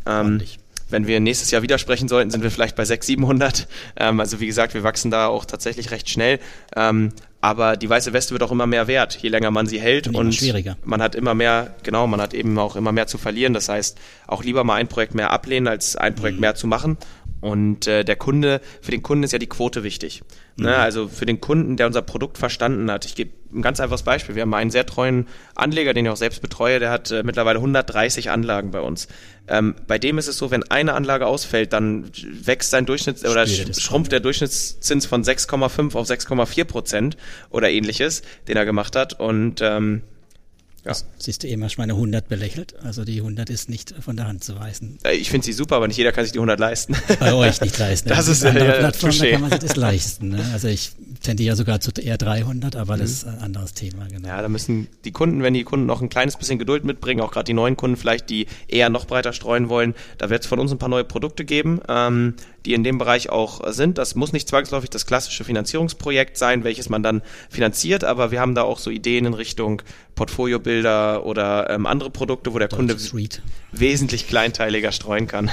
[0.06, 0.42] Ähm,
[0.90, 3.68] wenn wir nächstes Jahr widersprechen sollten, sind wir vielleicht bei 600, 700.
[3.98, 6.40] Ähm, also wie gesagt, wir wachsen da auch tatsächlich recht schnell.
[6.76, 10.08] Ähm, aber die weiße Weste wird auch immer mehr wert, je länger man sie hält.
[10.08, 10.78] Und, und schwieriger.
[10.84, 13.54] man hat immer mehr, genau, man hat eben auch immer mehr zu verlieren.
[13.54, 16.42] Das heißt, auch lieber mal ein Projekt mehr ablehnen, als ein Projekt mhm.
[16.42, 16.98] mehr zu machen.
[17.40, 20.24] Und äh, der Kunde, für den Kunden ist ja die Quote wichtig.
[20.58, 20.70] Ne?
[20.70, 20.76] Mhm.
[20.76, 23.06] Also für den Kunden, der unser Produkt verstanden hat.
[23.06, 24.36] Ich gebe ein ganz einfaches Beispiel.
[24.36, 27.60] Wir haben einen sehr treuen Anleger, den ich auch selbst betreue, der hat äh, mittlerweile
[27.60, 29.08] 130 Anlagen bei uns.
[29.48, 32.12] Ähm, bei dem ist es so, wenn eine Anlage ausfällt, dann
[32.44, 37.18] wächst sein Durchschnitts oder schrumpft der Durchschnittszins von 6,5 auf 6,4 Prozent
[37.50, 39.20] oder ähnliches, den er gemacht hat.
[39.20, 40.04] Und ähm,
[40.88, 40.94] ja.
[40.94, 42.76] Das siehst du eben, hast meine 100 belächelt.
[42.84, 44.98] Also die 100 ist nicht von der Hand zu weisen.
[45.12, 46.96] Ich finde sie super, aber nicht jeder kann sich die 100 leisten.
[47.20, 48.10] Bei euch nicht leisten.
[48.18, 50.30] Das ist eine äh, Plattform, da kann man sich das leisten.
[50.30, 50.44] Ne?
[50.52, 53.02] Also ich tendiere sogar zu eher 300, aber mhm.
[53.02, 54.08] das ist ein anderes Thema.
[54.08, 54.28] Genau.
[54.28, 57.32] Ja, da müssen die Kunden, wenn die Kunden noch ein kleines bisschen Geduld mitbringen, auch
[57.32, 60.60] gerade die neuen Kunden vielleicht, die eher noch breiter streuen wollen, da wird es von
[60.60, 63.98] uns ein paar neue Produkte geben, ähm, die in dem Bereich auch sind.
[63.98, 68.56] Das muss nicht zwangsläufig das klassische Finanzierungsprojekt sein, welches man dann finanziert, aber wir haben
[68.56, 69.82] da auch so Ideen in Richtung
[70.84, 73.42] Portfoliobilder oder ähm, andere Produkte, wo der Deutsche Kunde Street.
[73.72, 75.50] wesentlich kleinteiliger streuen kann.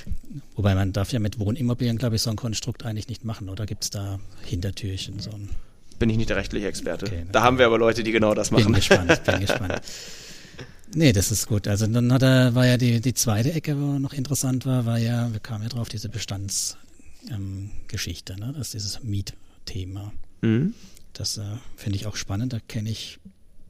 [0.56, 3.66] Wobei man darf ja mit Wohnimmobilien, glaube ich, so ein Konstrukt eigentlich nicht machen, oder
[3.66, 5.50] gibt es da Hintertürchen so ein
[5.98, 7.06] bin ich nicht der rechtliche Experte.
[7.06, 8.64] Okay, da haben wir aber Leute, die genau das machen.
[8.64, 9.80] Bin gespannt, bin gespannt.
[10.96, 11.68] Nee, das ist gut.
[11.68, 14.98] Also dann hat er, war ja die, die zweite Ecke, wo noch interessant war, war
[14.98, 18.52] ja, wir kamen ja drauf, diese Bestandsgeschichte, ähm, ne?
[18.56, 20.12] Das ist dieses Mietthema.
[20.40, 20.74] Mhm.
[21.12, 21.42] Das äh,
[21.76, 22.52] finde ich auch spannend.
[22.52, 23.18] Da kenne ich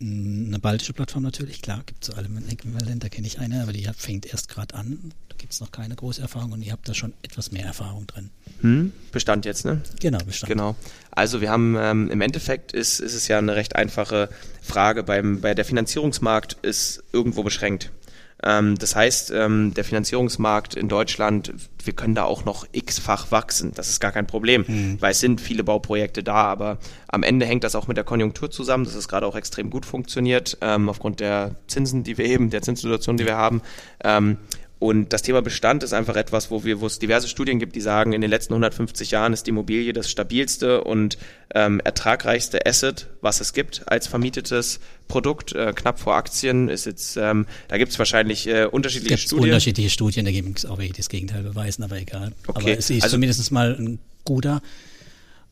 [0.03, 3.73] eine baltische Plattform natürlich, klar, gibt es so alle Äquivalent, da kenne ich eine, aber
[3.73, 5.13] die fängt erst gerade an.
[5.29, 8.07] Da gibt es noch keine große Erfahrung und ihr habt da schon etwas mehr Erfahrung
[8.07, 8.31] drin.
[8.61, 9.81] Hm, Bestand jetzt, ne?
[10.01, 10.51] Genau, Bestand.
[10.51, 10.77] Genau.
[11.11, 14.29] Also wir haben ähm, im Endeffekt ist, ist es ja eine recht einfache
[14.61, 15.03] Frage.
[15.03, 17.91] Beim, bei der Finanzierungsmarkt ist irgendwo beschränkt.
[18.43, 21.53] Ähm, das heißt, ähm, der Finanzierungsmarkt in Deutschland,
[21.85, 23.73] wir können da auch noch x-fach wachsen.
[23.75, 24.97] Das ist gar kein Problem, mhm.
[25.01, 26.79] weil es sind viele Bauprojekte da, aber
[27.09, 29.87] am Ende hängt das auch mit der Konjunktur zusammen, dass es gerade auch extrem gut
[29.87, 33.63] funktioniert, ähm, aufgrund der Zinsen, die wir eben, der Zinssituation, die wir haben.
[34.83, 37.81] Und das Thema Bestand ist einfach etwas, wo wir, wo es diverse Studien gibt, die
[37.81, 41.19] sagen, in den letzten 150 Jahren ist die Immobilie das stabilste und
[41.55, 46.69] ähm, ertragreichste Asset, was es gibt als vermietetes Produkt, äh, knapp vor Aktien.
[46.69, 49.45] Ist jetzt, ähm, da gibt es wahrscheinlich äh, unterschiedliche Gibt's Studien.
[49.45, 52.33] Unterschiedliche Studien, da gibt es auch welche, das Gegenteil beweisen, aber egal.
[52.49, 52.61] Okay.
[52.61, 54.63] Aber es ist also, zumindest mal ein guter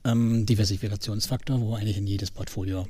[0.05, 2.89] ähm, Diversifikationsfaktor, wo eigentlich in jedes Portfolio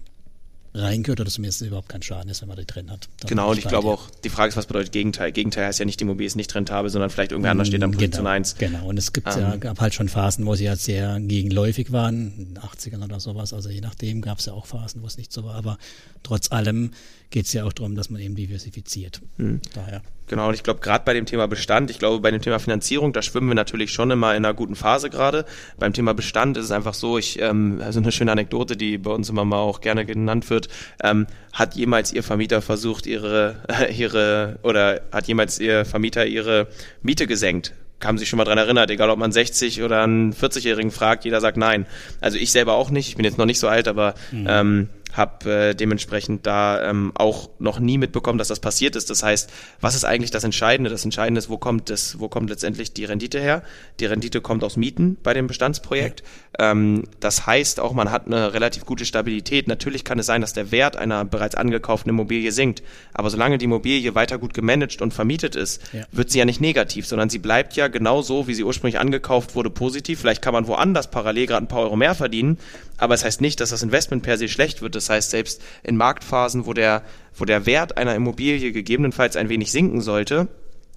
[0.73, 3.09] reingehört oder zumindest überhaupt kein Schaden ist, wenn man die drin hat.
[3.21, 5.33] Dann genau, und ich glaube auch, die Frage ist, was bedeutet Gegenteil?
[5.33, 7.91] Gegenteil heißt ja nicht, die Immobilie ist nicht rentabel, sondern vielleicht irgendwer anders steht am
[7.91, 8.57] Position genau, 1.
[8.57, 11.91] Genau, und es gibt ähm, ja, gab halt schon Phasen, wo sie ja sehr gegenläufig
[11.91, 15.07] waren, in den 80ern oder sowas, also je nachdem gab es ja auch Phasen, wo
[15.07, 15.79] es nicht so war, aber
[16.23, 16.93] trotz allem
[17.31, 19.23] geht es ja auch darum, dass man eben diversifiziert.
[19.39, 19.61] Hm.
[19.75, 20.03] Daher.
[20.27, 23.13] Genau, und ich glaube, gerade bei dem Thema Bestand, ich glaube, bei dem Thema Finanzierung,
[23.13, 25.45] da schwimmen wir natürlich schon immer in einer guten Phase gerade.
[25.79, 29.11] Beim Thema Bestand ist es einfach so, ich, ähm, also eine schöne Anekdote, die bei
[29.11, 30.69] uns immer mal auch gerne genannt wird,
[31.03, 36.69] ähm, hat jemals Ihr Vermieter versucht, Ihre, äh, Ihre, oder hat jemals Ihr Vermieter Ihre
[37.03, 37.73] Miete gesenkt?
[38.03, 41.41] haben sich schon mal dran erinnert, egal ob man 60 oder einen 40-Jährigen fragt, jeder
[41.43, 41.85] sagt nein.
[42.23, 44.47] Also ich selber auch nicht, ich bin jetzt noch nicht so alt, aber mhm.
[44.49, 44.89] ähm,
[45.21, 49.11] habe äh, dementsprechend da ähm, auch noch nie mitbekommen, dass das passiert ist.
[49.11, 50.91] Das heißt, was ist eigentlich das Entscheidende?
[50.91, 53.63] Das Entscheidende ist, wo kommt das, wo kommt letztendlich die Rendite her?
[54.01, 56.25] Die Rendite kommt aus Mieten bei dem Bestandsprojekt.
[56.59, 56.73] Ja.
[56.73, 59.69] Ähm, das heißt auch, man hat eine relativ gute Stabilität.
[59.69, 63.67] Natürlich kann es sein, dass der Wert einer bereits angekauften Immobilie sinkt, aber solange die
[63.67, 66.05] Immobilie weiter gut gemanagt und vermietet ist, ja.
[66.11, 69.55] wird sie ja nicht negativ, sondern sie bleibt ja genau so, wie sie ursprünglich angekauft
[69.55, 70.21] wurde, positiv.
[70.21, 72.59] Vielleicht kann man woanders parallel gerade ein paar Euro mehr verdienen,
[72.97, 74.95] aber es heißt nicht, dass das Investment per se schlecht wird.
[74.95, 77.03] Das heißt, selbst in Marktphasen, wo der,
[77.35, 80.49] wo der Wert einer Immobilie gegebenenfalls ein wenig sinken sollte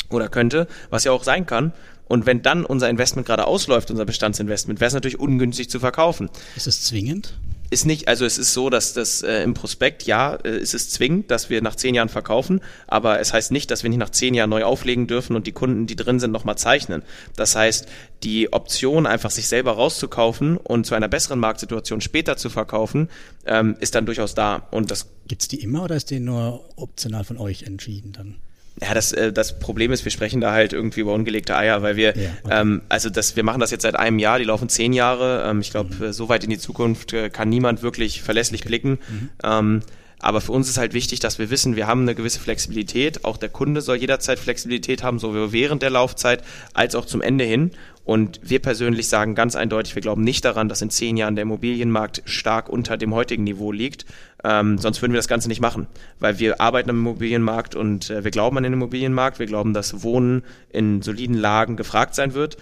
[0.10, 1.74] oder könnte, was ja auch sein kann,
[2.06, 6.30] und wenn dann unser Investment gerade ausläuft, unser Bestandsinvestment, wäre es natürlich ungünstig zu verkaufen.
[6.56, 7.34] Ist es zwingend?
[7.74, 10.92] Ist nicht, also es ist so, dass das äh, im Prospekt, ja, äh, ist es
[10.92, 14.12] zwingend, dass wir nach zehn Jahren verkaufen, aber es heißt nicht, dass wir nicht nach
[14.12, 17.02] zehn Jahren neu auflegen dürfen und die Kunden, die drin sind, nochmal zeichnen.
[17.36, 17.88] Das heißt,
[18.22, 23.10] die Option, einfach sich selber rauszukaufen und zu einer besseren Marktsituation später zu verkaufen,
[23.48, 24.68] ähm, ist dann durchaus da.
[24.70, 28.36] Und das gibt's die immer oder ist die nur optional von euch entschieden dann?
[28.82, 31.96] Ja, das, äh, das Problem ist, wir sprechen da halt irgendwie über ungelegte Eier, weil
[31.96, 32.62] wir, ja, okay.
[32.62, 35.48] ähm, also das, wir machen das jetzt seit einem Jahr, die laufen zehn Jahre.
[35.48, 36.04] Ähm, ich glaube, mhm.
[36.04, 38.70] Äh, so weit in die Zukunft äh, kann niemand wirklich verlässlich okay.
[38.70, 38.90] blicken.
[38.90, 39.30] Mhm.
[39.44, 39.82] Ähm,
[40.24, 43.26] aber für uns ist halt wichtig, dass wir wissen, wir haben eine gewisse Flexibilität.
[43.26, 47.44] Auch der Kunde soll jederzeit Flexibilität haben, sowohl während der Laufzeit als auch zum Ende
[47.44, 47.72] hin.
[48.06, 51.44] Und wir persönlich sagen ganz eindeutig, wir glauben nicht daran, dass in zehn Jahren der
[51.44, 54.06] Immobilienmarkt stark unter dem heutigen Niveau liegt.
[54.44, 55.88] Ähm, sonst würden wir das Ganze nicht machen,
[56.20, 59.40] weil wir arbeiten am Immobilienmarkt und äh, wir glauben an den Immobilienmarkt.
[59.40, 62.58] Wir glauben, dass Wohnen in soliden Lagen gefragt sein wird.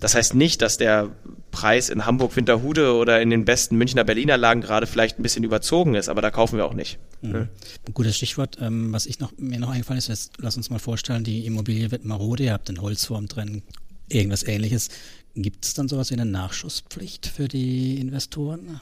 [0.00, 1.10] Das heißt nicht, dass der
[1.50, 5.44] Preis in Hamburg, Winterhude oder in den besten Münchner, Berliner Lagen gerade vielleicht ein bisschen
[5.44, 6.98] überzogen ist, aber da kaufen wir auch nicht.
[7.22, 7.32] Mhm.
[7.32, 7.48] Ne?
[7.94, 11.24] Gutes Stichwort, ähm, was ich noch, mir noch eingefallen ist, jetzt, lass uns mal vorstellen,
[11.24, 13.62] die Immobilie wird marode, ihr habt eine Holzform drin,
[14.08, 14.90] irgendwas ähnliches.
[15.34, 18.80] Gibt es dann sowas wie eine Nachschusspflicht für die Investoren?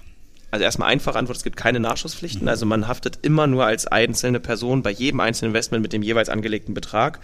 [0.54, 2.48] Also erstmal einfache Antwort, es gibt keine Nachschusspflichten.
[2.48, 6.28] Also man haftet immer nur als einzelne Person bei jedem einzelnen Investment mit dem jeweils
[6.28, 7.18] angelegten Betrag.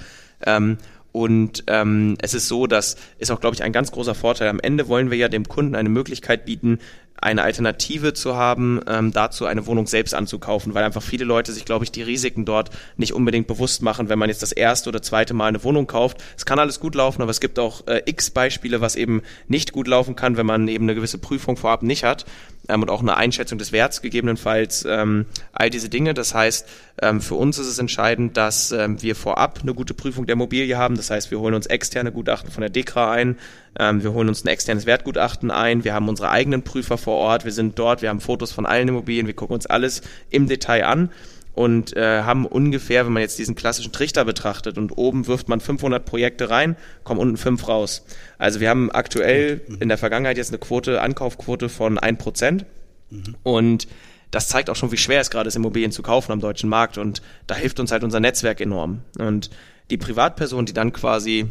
[0.45, 0.79] Ähm,
[1.13, 4.49] und ähm, es ist so, dass ist auch, glaube ich, ein ganz großer Vorteil.
[4.49, 6.81] Am Ende wollen wir ja dem Kunden eine Möglichkeit bieten,
[7.21, 11.67] eine Alternative zu haben, ähm, dazu eine Wohnung selbst anzukaufen, weil einfach viele Leute sich,
[11.67, 15.03] glaube ich, die Risiken dort nicht unbedingt bewusst machen, wenn man jetzt das erste oder
[15.03, 16.19] zweite Mal eine Wohnung kauft.
[16.37, 19.73] Es kann alles gut laufen, aber es gibt auch äh, x Beispiele, was eben nicht
[19.73, 22.25] gut laufen kann, wenn man eben eine gewisse Prüfung vorab nicht hat
[22.69, 26.15] ähm, und auch eine Einschätzung des Werts gegebenenfalls, ähm, all diese Dinge.
[26.15, 26.67] Das heißt,
[27.03, 30.79] ähm, für uns ist es entscheidend, dass ähm, wir vorab eine gute Prüfung der Immobilie
[30.79, 30.97] haben.
[30.97, 33.37] Das heißt, wir holen uns externe Gutachten von der DEKRA ein,
[33.79, 37.45] ähm, wir holen uns ein externes Wertgutachten ein, wir haben unsere eigenen Prüfer vor Ort,
[37.45, 40.85] wir sind dort, wir haben Fotos von allen Immobilien, wir gucken uns alles im Detail
[40.85, 41.11] an
[41.55, 45.61] und äh, haben ungefähr, wenn man jetzt diesen klassischen Trichter betrachtet und oben wirft man
[45.61, 48.05] 500 Projekte rein, kommen unten fünf raus.
[48.39, 52.65] Also wir haben aktuell in der Vergangenheit jetzt eine Quote, Ankaufquote von 1%
[53.11, 53.37] mhm.
[53.43, 53.89] und
[54.31, 56.99] das zeigt auch schon, wie schwer es gerade ist, Immobilien zu kaufen am deutschen Markt
[56.99, 59.01] und da hilft uns halt unser Netzwerk enorm.
[59.19, 59.51] Und
[59.91, 61.47] die Privatperson, die dann quasi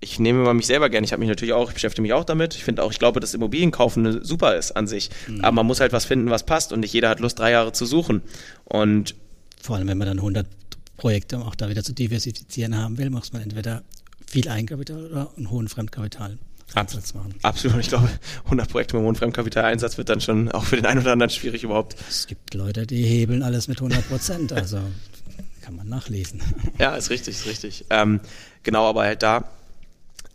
[0.00, 1.04] ich nehme mal mich selber gerne.
[1.04, 2.54] Ich habe mich natürlich auch, ich beschäftige mich auch damit.
[2.54, 5.10] Ich finde auch, ich glaube, dass Immobilienkaufen super ist an sich.
[5.26, 5.44] Mhm.
[5.44, 7.72] Aber man muss halt was finden, was passt und nicht jeder hat Lust, drei Jahre
[7.72, 8.22] zu suchen.
[8.64, 9.14] Und
[9.60, 10.46] vor allem, wenn man dann 100
[10.96, 13.82] Projekte, um auch da wieder zu diversifizieren haben will, muss man entweder
[14.26, 16.38] viel Eigenkapital oder einen hohen Fremdkapital.
[16.74, 17.34] Einsatz machen.
[17.42, 17.80] Absolut.
[17.80, 18.10] Ich glaube,
[18.44, 21.64] 100 Projekte mit hohem Fremdkapitaleinsatz wird dann schon auch für den einen oder anderen schwierig
[21.64, 21.96] überhaupt.
[22.08, 24.52] Es gibt Leute, die hebeln alles mit 100 Prozent.
[24.52, 24.78] Also
[25.62, 26.42] kann man nachlesen.
[26.78, 27.86] Ja, ist richtig, ist richtig.
[27.90, 28.20] Ähm,
[28.62, 29.44] genau, aber halt da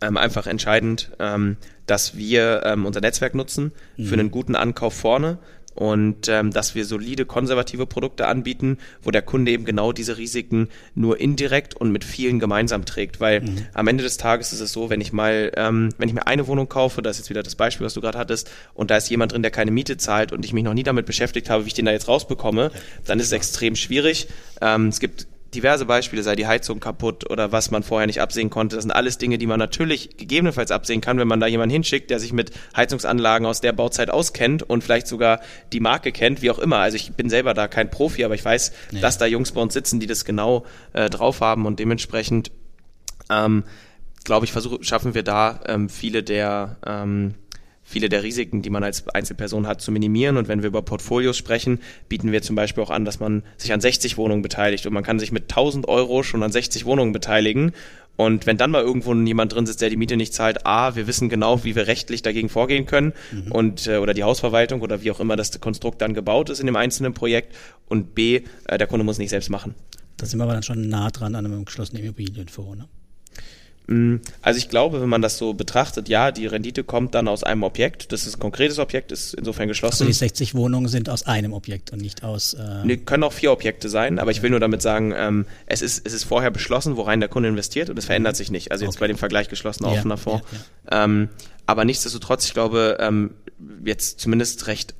[0.06, 4.04] ähm, einfach entscheidend, ähm, dass wir ähm, unser Netzwerk nutzen mhm.
[4.06, 5.38] für einen guten Ankauf vorne
[5.74, 10.68] und ähm, dass wir solide konservative Produkte anbieten, wo der Kunde eben genau diese Risiken
[10.94, 13.20] nur indirekt und mit vielen gemeinsam trägt.
[13.20, 13.66] Weil mhm.
[13.74, 16.46] am Ende des Tages ist es so, wenn ich mal, ähm, wenn ich mir eine
[16.46, 19.10] Wohnung kaufe, das ist jetzt wieder das Beispiel, was du gerade hattest, und da ist
[19.10, 21.68] jemand drin, der keine Miete zahlt und ich mich noch nie damit beschäftigt habe, wie
[21.68, 22.70] ich den da jetzt rausbekomme,
[23.04, 24.28] dann ist es extrem schwierig.
[24.60, 28.50] Ähm, es gibt diverse Beispiele, sei die Heizung kaputt oder was man vorher nicht absehen
[28.50, 28.76] konnte.
[28.76, 32.10] Das sind alles Dinge, die man natürlich gegebenenfalls absehen kann, wenn man da jemanden hinschickt,
[32.10, 35.40] der sich mit Heizungsanlagen aus der Bauzeit auskennt und vielleicht sogar
[35.72, 36.78] die Marke kennt, wie auch immer.
[36.78, 39.00] Also ich bin selber da kein Profi, aber ich weiß, nee.
[39.00, 42.50] dass da Jungs bei uns sitzen, die das genau äh, drauf haben und dementsprechend
[43.30, 43.64] ähm,
[44.24, 47.34] glaube ich, versuche, schaffen wir da ähm, viele der ähm,
[47.84, 50.36] viele der Risiken, die man als Einzelperson hat, zu minimieren.
[50.36, 53.72] Und wenn wir über Portfolios sprechen, bieten wir zum Beispiel auch an, dass man sich
[53.72, 54.86] an 60 Wohnungen beteiligt.
[54.86, 57.72] Und man kann sich mit 1000 Euro schon an 60 Wohnungen beteiligen.
[58.16, 61.06] Und wenn dann mal irgendwo jemand drin sitzt, der die Miete nicht zahlt, A, wir
[61.06, 63.52] wissen genau, wie wir rechtlich dagegen vorgehen können mhm.
[63.52, 66.66] und äh, oder die Hausverwaltung oder wie auch immer das Konstrukt dann gebaut ist in
[66.66, 67.56] dem einzelnen Projekt
[67.88, 69.74] und B, äh, der Kunde muss nicht selbst machen.
[70.16, 72.88] Da sind wir aber dann schon nah dran an einem geschlossenen Immobilienfonds, ne?
[73.86, 77.44] Mm, also ich glaube, wenn man das so betrachtet, ja, die Rendite kommt dann aus
[77.44, 78.12] einem Objekt.
[78.12, 80.04] Das ist ein konkretes Objekt, ist insofern geschlossen.
[80.04, 82.54] Also die 60 Wohnungen sind aus einem Objekt und nicht aus.
[82.54, 85.82] Äh nee, können auch vier Objekte sein, aber ich will nur damit sagen, ähm, es,
[85.82, 88.72] ist, es ist vorher beschlossen, worein der Kunde investiert und es verändert sich nicht.
[88.72, 89.04] Also jetzt okay.
[89.04, 90.44] bei dem Vergleich geschlossener ja, offener Fonds.
[90.50, 90.58] Ja,
[90.98, 91.04] ja.
[91.04, 91.28] Ähm,
[91.66, 93.32] aber nichtsdestotrotz, ich glaube, ähm,
[93.84, 94.94] jetzt zumindest recht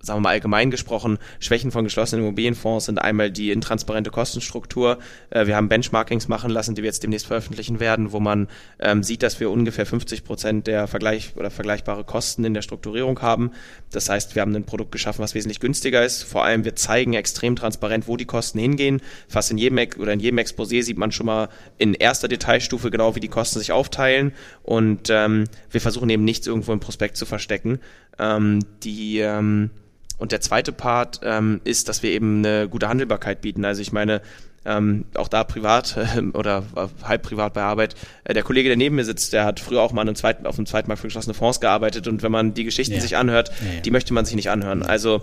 [0.00, 4.98] sagen wir mal allgemein gesprochen, Schwächen von geschlossenen Immobilienfonds sind einmal die intransparente Kostenstruktur.
[5.30, 9.02] Äh, wir haben Benchmarkings machen lassen, die wir jetzt demnächst veröffentlichen werden, wo man ähm,
[9.02, 13.50] sieht, dass wir ungefähr 50 Prozent der Vergleich oder vergleichbare Kosten in der Strukturierung haben.
[13.90, 16.22] Das heißt, wir haben ein Produkt geschaffen, was wesentlich günstiger ist.
[16.22, 19.00] Vor allem, wir zeigen extrem transparent, wo die Kosten hingehen.
[19.28, 23.14] Fast in jedem oder in jedem Exposé sieht man schon mal in erster Detailstufe genau,
[23.14, 24.32] wie die Kosten sich aufteilen.
[24.62, 27.80] Und ähm, wir versuchen eben nichts irgendwo im Prospekt zu verstecken.
[28.18, 29.70] Ähm, die ähm,
[30.18, 33.64] und der zweite Part ähm, ist, dass wir eben eine gute Handelbarkeit bieten.
[33.64, 34.22] Also ich meine,
[34.66, 36.64] ähm, auch da privat äh, oder
[37.02, 37.94] halb privat bei Arbeit.
[38.24, 40.56] Äh, der Kollege, der neben mir sitzt, der hat früher auch mal einem zweiten, auf
[40.56, 43.00] dem zweiten Markt für geschlossene Fonds gearbeitet und wenn man die Geschichten ja.
[43.00, 43.80] sich anhört, ja, ja.
[43.80, 44.82] die möchte man sich nicht anhören.
[44.82, 45.22] Also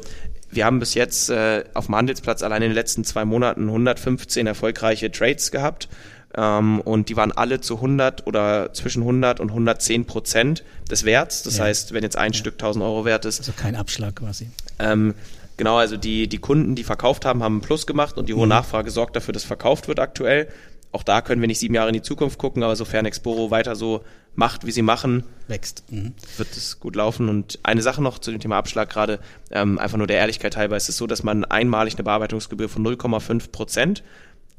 [0.49, 4.47] wir haben bis jetzt äh, auf dem Handelsplatz allein in den letzten zwei Monaten 115
[4.47, 5.89] erfolgreiche Trades gehabt
[6.35, 11.43] ähm, und die waren alle zu 100 oder zwischen 100 und 110 Prozent des Werts.
[11.43, 11.65] Das ja.
[11.65, 12.37] heißt, wenn jetzt ein ja.
[12.37, 13.39] Stück 1000 Euro wert ist.
[13.39, 14.49] Also kein Abschlag quasi.
[14.79, 15.13] Ähm,
[15.57, 18.45] genau, also die, die Kunden, die verkauft haben, haben einen Plus gemacht und die hohe
[18.45, 18.49] mhm.
[18.49, 20.47] Nachfrage sorgt dafür, dass verkauft wird aktuell.
[20.91, 23.75] Auch da können wir nicht sieben Jahre in die Zukunft gucken, aber sofern Exporo weiter
[23.75, 24.03] so
[24.35, 26.13] macht, wie sie machen, wächst, mhm.
[26.37, 27.29] wird es gut laufen.
[27.29, 29.19] Und eine Sache noch zu dem Thema Abschlag gerade,
[29.51, 32.85] ähm, einfach nur der Ehrlichkeit halber, ist es so, dass man einmalig eine Bearbeitungsgebühr von
[32.85, 34.03] 0,5 Prozent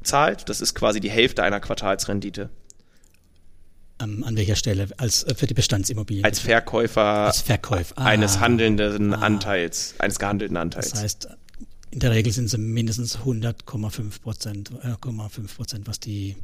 [0.03, 0.49] zahlt.
[0.49, 2.49] Das ist quasi die Hälfte einer Quartalsrendite.
[4.01, 4.87] Ähm, an welcher Stelle?
[4.97, 6.25] Als äh, für die Bestandsimmobilien?
[6.25, 7.97] Als Verkäufer, Als Verkäufer.
[7.97, 8.05] Ah.
[8.05, 9.19] eines handelnden ah.
[9.19, 10.91] Anteils, eines gehandelten Anteils.
[10.91, 11.29] Das heißt,
[11.91, 14.95] in der Regel sind es mindestens 100,5 Prozent, äh,
[15.55, 16.35] Prozent, was die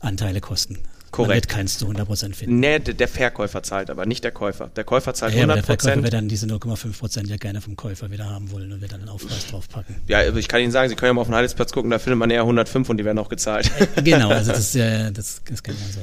[0.00, 0.78] Anteile kosten.
[1.16, 1.28] Korrekt.
[1.28, 2.60] Man wird keins zu 100% finden.
[2.60, 4.70] Nee, der Verkäufer zahlt aber, nicht der Käufer.
[4.76, 5.54] Der Käufer zahlt ja, 100%.
[5.54, 8.92] der Verkäufer wird dann diese 0,5% ja gerne vom Käufer wieder haben wollen und wird
[8.92, 9.96] dann einen Aufpreis draufpacken.
[10.08, 11.98] Ja, also ich kann Ihnen sagen, Sie können ja mal auf den Handelsplatz gucken, da
[11.98, 13.70] findet man eher 105 und die werden auch gezahlt.
[13.96, 16.00] Äh, genau, also das, äh, das, das kennt man so.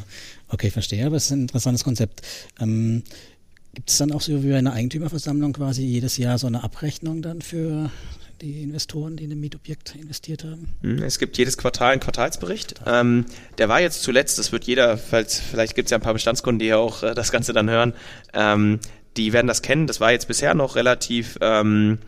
[0.47, 2.21] Okay, verstehe, aber es ist ein interessantes Konzept.
[2.59, 3.03] Ähm,
[3.73, 7.21] Gibt es dann auch so wie bei einer Eigentümerversammlung quasi jedes Jahr so eine Abrechnung
[7.21, 7.89] dann für
[8.43, 10.69] die Investoren, die in ein Mietobjekt investiert haben?
[10.81, 12.75] Hm, es gibt jedes Quartal einen Quartalsbericht.
[12.85, 13.25] Ähm,
[13.57, 16.59] der war jetzt zuletzt, das wird jeder, falls, vielleicht gibt es ja ein paar Bestandskunden,
[16.59, 17.93] die ja auch äh, das Ganze dann hören,
[18.33, 18.79] ähm,
[19.17, 19.87] die werden das kennen.
[19.87, 21.99] Das war jetzt bisher noch relativ ähm,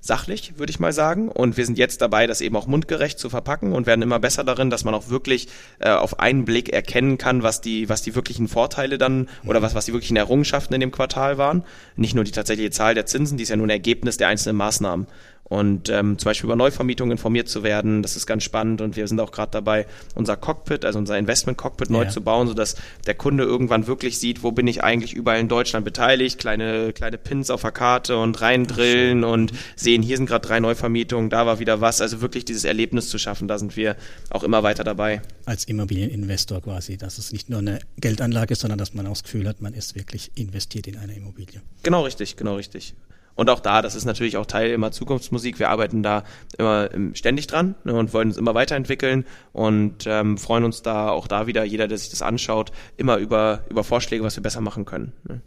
[0.00, 1.28] sachlich, würde ich mal sagen.
[1.28, 4.44] Und wir sind jetzt dabei, das eben auch mundgerecht zu verpacken und werden immer besser
[4.44, 5.48] darin, dass man auch wirklich
[5.80, 9.74] äh, auf einen Blick erkennen kann, was die, was die wirklichen Vorteile dann oder was,
[9.74, 11.64] was die wirklichen Errungenschaften in dem Quartal waren.
[11.96, 14.56] Nicht nur die tatsächliche Zahl der Zinsen, die ist ja nur ein Ergebnis der einzelnen
[14.56, 15.06] Maßnahmen
[15.48, 18.02] und ähm, zum Beispiel über Neuvermietung informiert zu werden.
[18.02, 21.90] Das ist ganz spannend und wir sind auch gerade dabei, unser Cockpit, also unser Investment-Cockpit
[21.90, 25.48] neu zu bauen, sodass der Kunde irgendwann wirklich sieht, wo bin ich eigentlich überall in
[25.48, 29.52] Deutschland beteiligt, kleine, kleine Pins auf der Karte und reindrillen und
[29.88, 32.02] sehen, hier sind gerade drei Neuvermietungen, da war wieder was.
[32.02, 33.96] Also wirklich dieses Erlebnis zu schaffen, da sind wir
[34.28, 35.22] auch immer weiter dabei.
[35.46, 39.22] Als Immobilieninvestor quasi, dass es nicht nur eine Geldanlage ist, sondern dass man auch das
[39.22, 41.62] Gefühl hat, man ist wirklich investiert in eine Immobilie.
[41.82, 42.94] Genau richtig, genau richtig.
[43.34, 45.58] Und auch da, das ist natürlich auch Teil immer Zukunftsmusik.
[45.58, 46.24] Wir arbeiten da
[46.58, 51.08] immer ähm, ständig dran ne, und wollen uns immer weiterentwickeln und ähm, freuen uns da
[51.08, 54.60] auch da wieder, jeder, der sich das anschaut, immer über, über Vorschläge, was wir besser
[54.60, 55.12] machen können.
[55.26, 55.40] Ne?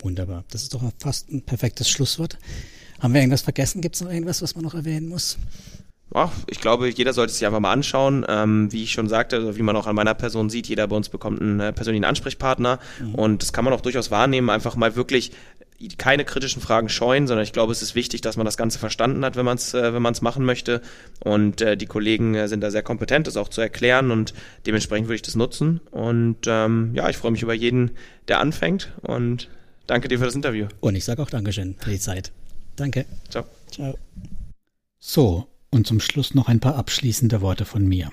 [0.00, 0.44] Wunderbar.
[0.50, 2.38] Das ist doch fast ein perfektes Schlusswort.
[3.00, 3.80] Haben wir irgendwas vergessen?
[3.80, 5.38] Gibt es noch irgendwas, was man noch erwähnen muss?
[6.14, 8.24] Ja, ich glaube, jeder sollte es sich einfach mal anschauen.
[8.28, 10.96] Ähm, wie ich schon sagte, also wie man auch an meiner Person sieht, jeder bei
[10.96, 12.78] uns bekommt einen äh, persönlichen Ansprechpartner.
[13.00, 13.14] Mhm.
[13.14, 15.32] Und das kann man auch durchaus wahrnehmen, einfach mal wirklich
[15.98, 19.24] keine kritischen Fragen scheuen, sondern ich glaube, es ist wichtig, dass man das Ganze verstanden
[19.24, 20.80] hat, wenn man es äh, wenn man es machen möchte.
[21.20, 24.32] Und äh, die Kollegen äh, sind da sehr kompetent, das auch zu erklären und
[24.64, 25.80] dementsprechend würde ich das nutzen.
[25.90, 27.90] Und ähm, ja, ich freue mich über jeden,
[28.28, 29.50] der anfängt und
[29.86, 30.68] danke dir für das Interview.
[30.80, 32.32] Und ich sage auch Dankeschön für die Zeit.
[32.76, 33.06] Danke.
[33.28, 33.44] Ciao.
[33.70, 33.98] Ciao.
[34.98, 38.10] So, und zum Schluss noch ein paar abschließende Worte von mir.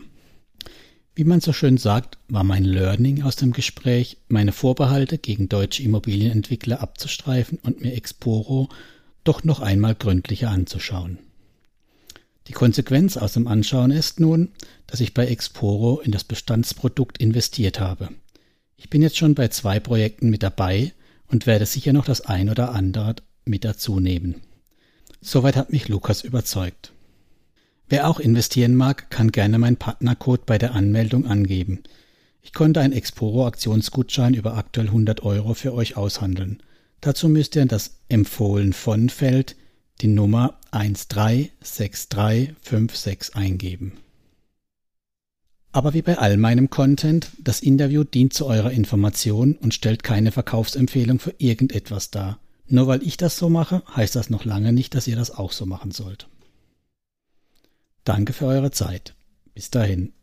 [1.16, 5.84] Wie man so schön sagt, war mein Learning aus dem Gespräch, meine Vorbehalte gegen deutsche
[5.84, 8.70] Immobilienentwickler abzustreifen und mir Exporo
[9.24, 11.20] doch noch einmal gründlicher anzuschauen.
[12.48, 14.50] Die Konsequenz aus dem Anschauen ist nun,
[14.88, 18.10] dass ich bei Exporo in das Bestandsprodukt investiert habe.
[18.76, 20.94] Ich bin jetzt schon bei zwei Projekten mit dabei
[21.28, 24.42] und werde sicher noch das ein oder andere mit dazu nehmen.
[25.26, 26.92] Soweit hat mich Lukas überzeugt.
[27.88, 31.80] Wer auch investieren mag, kann gerne meinen Partnercode bei der Anmeldung angeben.
[32.42, 36.62] Ich konnte einen Exporo-Aktionsgutschein über aktuell 100 Euro für euch aushandeln.
[37.00, 39.56] Dazu müsst ihr in das Empfohlen von Feld
[40.02, 43.94] die Nummer 136356 eingeben.
[45.72, 50.34] Aber wie bei all meinem Content, das Interview dient zu eurer Information und stellt keine
[50.34, 52.40] Verkaufsempfehlung für irgendetwas dar.
[52.68, 55.52] Nur weil ich das so mache, heißt das noch lange nicht, dass ihr das auch
[55.52, 56.30] so machen sollt.
[58.04, 59.16] Danke für eure Zeit.
[59.54, 60.14] Bis dahin.